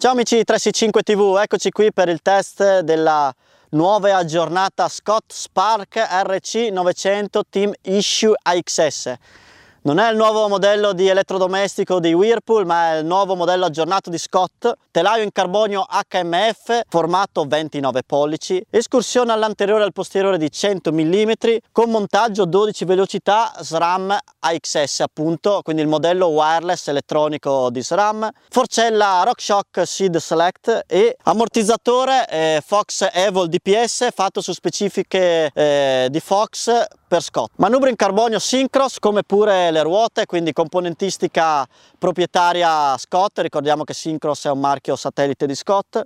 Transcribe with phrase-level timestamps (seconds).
[0.00, 3.34] Ciao amici di 365 TV, eccoci qui per il test della
[3.70, 9.14] nuova e aggiornata Scott Spark RC 900 Team Issue AXS.
[9.88, 14.10] Non è il nuovo modello di elettrodomestico di Whirlpool, ma è il nuovo modello aggiornato
[14.10, 20.52] di Scott, telaio in carbonio HMF, formato 29 pollici, escursione all'anteriore e al posteriore di
[20.52, 21.30] 100 mm,
[21.72, 29.22] con montaggio 12 velocità SRAM AXS appunto, quindi il modello wireless elettronico di SRAM, forcella
[29.24, 36.84] RockShox Seed Select e ammortizzatore eh, Fox Evol DPS fatto su specifiche eh, di Fox
[37.08, 37.52] per Scott.
[37.56, 41.66] Manubrio in carbonio Syncros come pure le ruote, quindi componentistica
[41.98, 46.00] proprietaria Scott, ricordiamo che Syncros è un marchio satellite di Scott.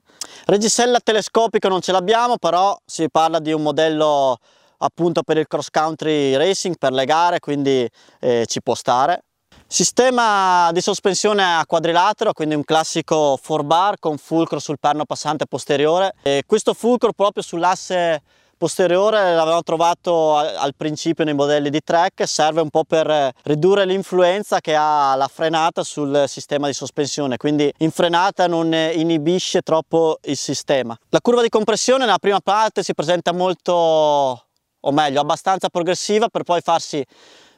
[0.47, 4.39] Regisella telescopico non ce l'abbiamo, però si parla di un modello
[4.79, 7.89] appunto per il cross country racing, per le gare, quindi
[8.21, 9.25] eh, ci può stare.
[9.67, 15.47] Sistema di sospensione a quadrilatero, quindi un classico 4 bar con fulcro sul perno passante
[15.47, 16.15] posteriore.
[16.23, 18.23] E questo fulcro proprio sull'asse
[18.63, 24.61] posteriore l'avevamo trovato al principio nei modelli di track, serve un po' per ridurre l'influenza
[24.61, 30.37] che ha la frenata sul sistema di sospensione, quindi in frenata non inibisce troppo il
[30.37, 30.97] sistema.
[31.09, 36.45] La curva di compressione nella prima parte si presenta molto, o meglio, abbastanza progressiva per
[36.45, 37.05] poi farsi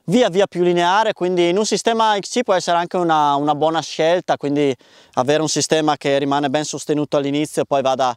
[0.05, 3.81] via via più lineare quindi in un sistema XC può essere anche una, una buona
[3.81, 4.75] scelta quindi
[5.15, 8.15] avere un sistema che rimane ben sostenuto all'inizio e poi vada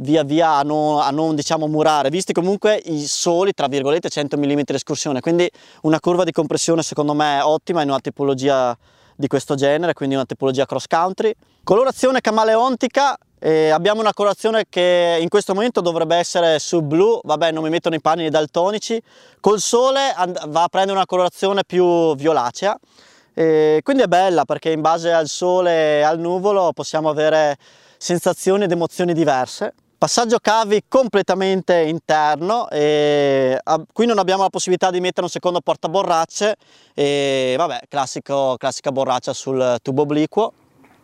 [0.00, 4.36] via via a non, a non diciamo murare, visti comunque i soli tra virgolette 100
[4.36, 5.50] mm escursione, quindi
[5.82, 8.76] una curva di compressione secondo me ottima in una tipologia
[9.14, 11.32] di questo genere, quindi una tipologia cross country.
[11.62, 17.52] Colorazione camaleontica, eh, abbiamo una colorazione che in questo momento dovrebbe essere su blu, vabbè
[17.52, 19.00] non mi mettono i panni daltonici,
[19.40, 20.14] col sole
[20.48, 22.78] va a prendere una colorazione più violacea,
[23.34, 27.58] eh, quindi è bella perché in base al sole e al nuvolo possiamo avere
[27.98, 29.74] sensazioni ed emozioni diverse.
[30.00, 33.60] Passaggio cavi completamente interno e
[33.92, 36.56] qui non abbiamo la possibilità di mettere un secondo portaborracce
[36.94, 40.54] e vabbè, classico, classica borraccia sul tubo obliquo.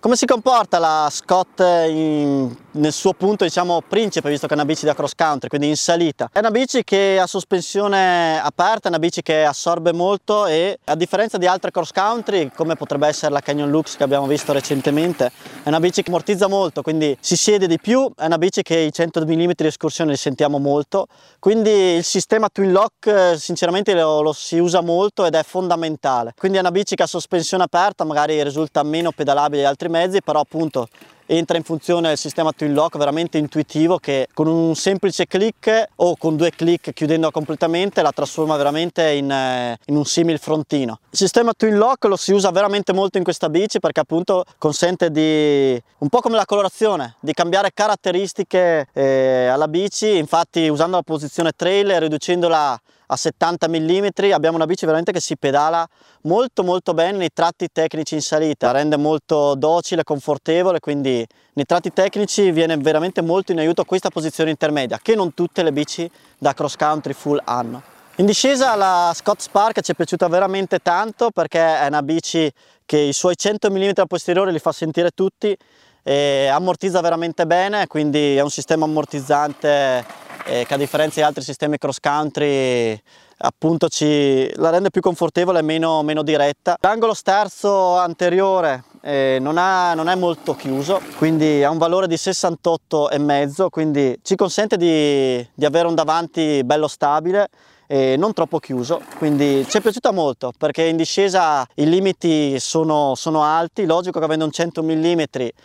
[0.06, 4.64] Come si comporta la Scott in, nel suo punto diciamo principe visto che è una
[4.64, 6.30] bici da cross country quindi in salita?
[6.32, 10.94] È una bici che ha sospensione aperta è una bici che assorbe molto e a
[10.94, 15.32] differenza di altre cross country come potrebbe essere la Canyon Lux che abbiamo visto recentemente
[15.64, 18.78] è una bici che ammortizza molto quindi si siede di più è una bici che
[18.78, 21.08] i 100 mm di escursione li sentiamo molto.
[21.40, 26.34] Quindi il sistema twin lock sinceramente lo, lo si usa molto ed è fondamentale.
[26.36, 30.22] Quindi è una bici che ha sospensione aperta magari risulta meno pedalabile di altri mezzi
[30.22, 30.88] però appunto
[31.26, 36.16] entra in funzione il sistema twin lock veramente intuitivo che con un semplice click o
[36.16, 41.00] con due click chiudendo completamente la trasforma veramente in, eh, in un simil frontino.
[41.10, 45.10] Il sistema twin lock lo si usa veramente molto in questa bici perché appunto consente
[45.10, 51.02] di, un po' come la colorazione, di cambiare caratteristiche eh, alla bici, infatti usando la
[51.02, 55.86] posizione trail e riducendola a 70 mm abbiamo una bici veramente che si pedala
[56.22, 61.92] molto molto bene nei tratti tecnici in salita rende molto docile confortevole quindi nei tratti
[61.92, 66.52] tecnici viene veramente molto in aiuto questa posizione intermedia che non tutte le bici da
[66.52, 67.82] cross country full hanno.
[68.16, 72.50] In discesa la Scott Spark ci è piaciuta veramente tanto perché è una bici
[72.84, 75.56] che i suoi 100 mm a posteriore li fa sentire tutti
[76.02, 81.42] e ammortizza veramente bene quindi è un sistema ammortizzante eh, che a differenza di altri
[81.42, 83.00] sistemi cross country
[83.38, 86.76] appunto ci la rende più confortevole e meno, meno diretta.
[86.80, 92.14] L'angolo sterzo anteriore eh, non, ha, non, è molto chiuso, quindi ha un valore di
[92.14, 97.48] 68,5, quindi ci consente di, di avere un davanti bello stabile
[97.86, 103.14] e non troppo chiuso quindi ci è piaciuta molto perché in discesa i limiti sono,
[103.14, 103.86] sono alti.
[103.86, 105.20] Logico che avendo un 100 mm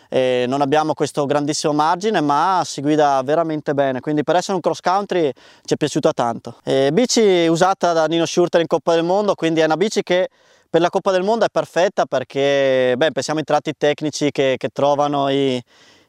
[0.08, 4.00] eh, non abbiamo questo grandissimo margine ma si guida veramente bene.
[4.00, 5.30] Quindi per essere un cross country
[5.64, 6.56] ci è piaciuta tanto.
[6.64, 10.28] E bici usata da Nino Schurter in Coppa del Mondo quindi è una bici che
[10.68, 14.68] per la Coppa del Mondo è perfetta perché beh, pensiamo ai tratti tecnici che, che
[14.68, 15.62] trovano i,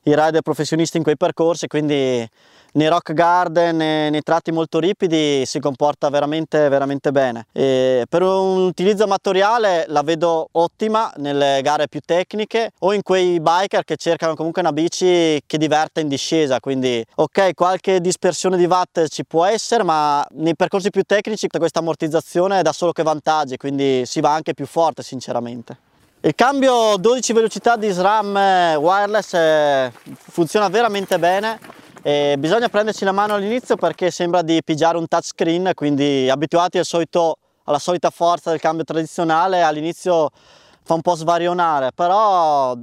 [0.04, 2.28] i rider professionisti in quei percorsi quindi
[2.74, 7.46] nei rock garden, nei tratti molto ripidi si comporta veramente, veramente bene.
[7.52, 13.40] E per un utilizzo amatoriale la vedo ottima nelle gare più tecniche o in quei
[13.40, 18.66] biker che cercano comunque una bici che diverta in discesa, quindi ok qualche dispersione di
[18.66, 23.58] watt ci può essere ma nei percorsi più tecnici questa ammortizzazione dà solo che vantaggi,
[23.58, 25.93] quindi si va anche più forte sinceramente.
[26.26, 31.60] Il cambio 12 velocità di SRAM wireless eh, funziona veramente bene.
[32.02, 36.86] E bisogna prenderci la mano all'inizio perché sembra di pigiare un touchscreen, quindi abituati al
[36.86, 40.30] solito, alla solita forza del cambio tradizionale, all'inizio
[40.84, 42.74] fa un po' svarionare, però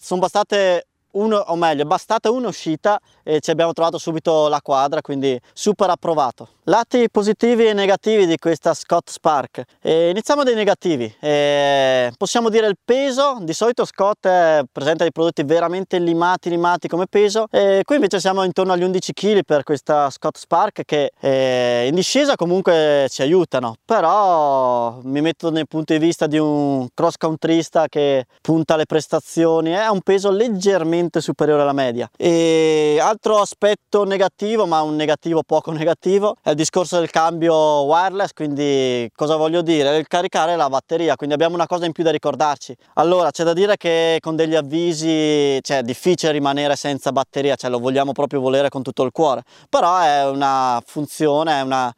[0.00, 5.00] sono bastate uno, o meglio, è bastata un'uscita e ci abbiamo trovato subito la quadra,
[5.00, 6.48] quindi super approvato.
[6.66, 9.62] Lati positivi e negativi di questa Scott Spark.
[9.80, 11.12] E iniziamo dai negativi.
[11.18, 14.28] E possiamo dire il peso, di solito Scott
[14.70, 19.12] presenta dei prodotti veramente limati, limati come peso, e qui invece siamo intorno agli 11
[19.12, 25.50] kg per questa Scott Spark che eh, in discesa comunque ci aiutano, però mi metto
[25.50, 30.30] nel punto di vista di un cross countrysta che punta alle prestazioni, è un peso
[30.30, 32.08] leggermente superiore alla media.
[32.16, 38.32] E altro aspetto negativo, ma un negativo poco negativo, è il discorso del cambio wireless,
[38.32, 39.96] quindi cosa voglio dire?
[39.96, 42.76] Il caricare la batteria, quindi abbiamo una cosa in più da ricordarci.
[42.94, 47.70] Allora, c'è da dire che con degli avvisi, cioè è difficile rimanere senza batteria, cioè
[47.70, 51.92] lo vogliamo proprio volere con tutto il cuore, però è una funzione, è una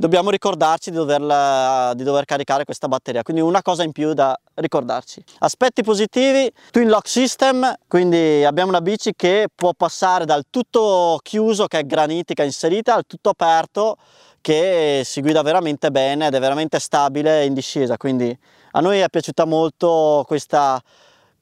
[0.00, 4.34] dobbiamo ricordarci di, doverla, di dover caricare questa batteria, quindi una cosa in più da
[4.54, 5.22] ricordarci.
[5.40, 11.66] Aspetti positivi, Twin Lock System, quindi abbiamo una bici che può passare dal tutto chiuso
[11.66, 13.96] che è granitica inserita al tutto aperto
[14.40, 18.36] che si guida veramente bene ed è veramente stabile in discesa, quindi
[18.72, 20.80] a noi è piaciuta molto questa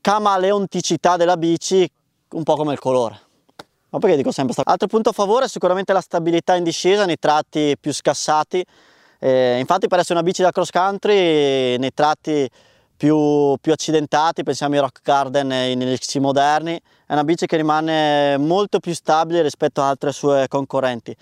[0.00, 1.88] camaleonticità della bici,
[2.30, 3.26] un po' come il colore.
[3.90, 7.06] Ma perché dico sempre sta Altro punto a favore è sicuramente la stabilità in discesa
[7.06, 8.64] nei tratti più scassati.
[9.18, 12.48] Eh, infatti per essere una bici da cross country nei tratti
[12.96, 17.56] più, più accidentati, pensiamo ai Rock Garden e negli XC moderni, è una bici che
[17.56, 21.16] rimane molto più stabile rispetto ad altre sue concorrenti.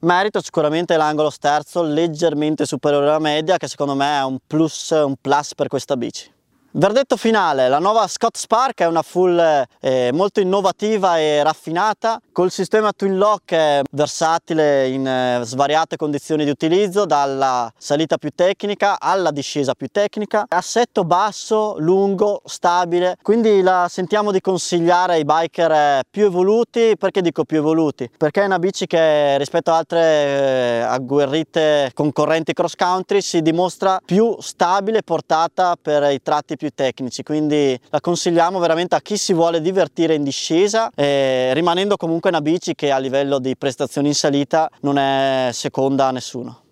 [0.00, 5.16] Merito sicuramente l'angolo sterzo leggermente superiore alla media che secondo me è un plus, un
[5.20, 6.32] plus per questa bici.
[6.78, 9.38] Verdetto finale, la nuova Scott Spark è una full
[9.80, 16.44] eh, molto innovativa e raffinata, col sistema Twin Lock è versatile in eh, svariate condizioni
[16.44, 23.62] di utilizzo, dalla salita più tecnica alla discesa più tecnica, assetto basso, lungo, stabile, quindi
[23.62, 28.10] la sentiamo di consigliare ai biker eh, più evoluti, perché dico più evoluti?
[28.14, 33.98] Perché è una bici che rispetto ad altre eh, agguerrite concorrenti cross country si dimostra
[34.04, 39.00] più stabile e portata per i tratti più più tecnici quindi la consigliamo veramente a
[39.00, 43.56] chi si vuole divertire in discesa eh, rimanendo comunque una bici che a livello di
[43.56, 46.62] prestazioni in salita non è seconda a nessuno.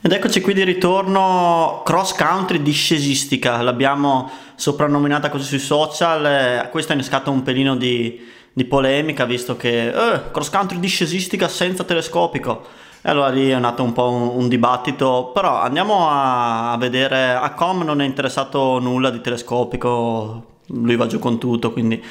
[0.00, 6.92] Ed eccoci qui di ritorno cross country discesistica, l'abbiamo soprannominata così sui social, eh, questo
[6.92, 8.20] ha innescato un pelino di,
[8.52, 13.92] di polemica visto che eh, cross country discesistica senza telescopico allora lì è nato un
[13.92, 19.10] po' un, un dibattito, però andiamo a, a, vedere, a Com non è interessato nulla
[19.10, 22.02] di telescopico, lui va giù con tutto, quindi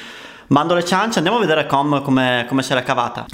[0.48, 3.26] mando le ciance, andiamo a vedere Com come, come se l'è cavata.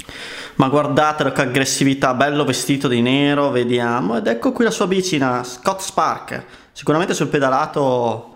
[0.55, 5.43] Ma guardatelo che aggressività, bello vestito di nero, vediamo, ed ecco qui la sua vicina,
[5.43, 8.33] Scott Spark, sicuramente sul pedalato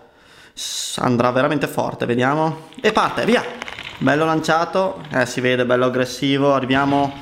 [0.98, 3.44] andrà veramente forte, vediamo, e parte, via!
[4.02, 7.14] Bello lanciato, eh si vede, bello aggressivo, arriviamo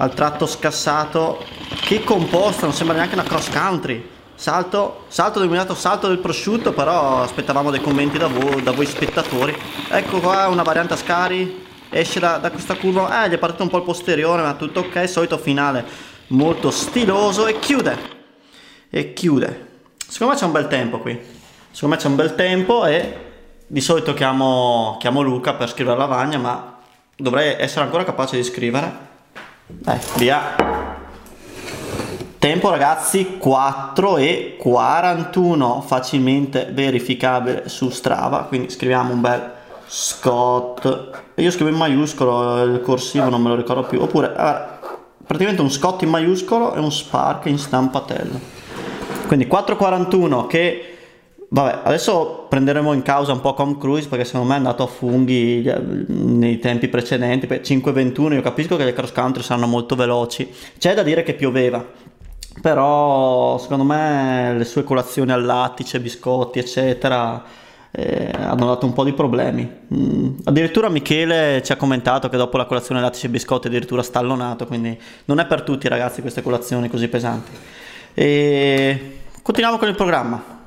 [0.00, 1.44] al tratto scassato
[1.82, 4.08] che composto non sembra neanche una cross country.
[4.34, 9.54] Salto, salto dominato salto del prosciutto però aspettavamo dei commenti da voi, da voi spettatori.
[9.90, 11.28] Ecco qua una variante a
[11.90, 14.80] esce da, da questa curva eh gli è partito un po' il posteriore ma tutto
[14.80, 15.84] ok solito finale
[16.28, 17.98] molto stiloso e chiude.
[18.88, 19.68] E chiude.
[20.08, 21.20] Secondo me c'è un bel tempo qui.
[21.70, 23.28] Secondo me c'è un bel tempo e
[23.66, 26.78] di solito chiamo, chiamo Luca per scrivere la lavagna ma
[27.14, 29.08] dovrei essere ancora capace di scrivere
[29.78, 30.56] dai, via.
[32.38, 39.52] Tempo ragazzi 4 e 41 facilmente verificabile su Strava, quindi scriviamo un bel
[39.86, 41.10] Scott.
[41.34, 44.00] Io scrivo in maiuscolo il corsivo, non me lo ricordo più.
[44.00, 44.78] Oppure, allora,
[45.26, 48.40] praticamente un Scott in maiuscolo e un Spark in stampatello.
[49.26, 50.99] Quindi 4,41 che
[51.52, 54.86] Vabbè, adesso prenderemo in causa un po' Com Cruise perché secondo me è andato a
[54.86, 60.48] funghi eh, nei tempi precedenti, 5.21 io capisco che le cross country saranno molto veloci,
[60.78, 61.84] c'è da dire che pioveva,
[62.62, 67.42] però secondo me le sue colazioni al lattice, biscotti eccetera
[67.90, 69.68] eh, hanno dato un po' di problemi.
[69.92, 70.36] Mm.
[70.44, 74.66] Addirittura Michele ci ha commentato che dopo la colazione al lattice e biscotti addirittura stallonato,
[74.68, 77.50] quindi non è per tutti ragazzi queste colazioni così pesanti.
[78.14, 80.58] E continuiamo con il programma.